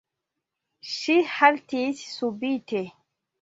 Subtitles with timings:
[0.91, 2.83] Ŝi haltis subite.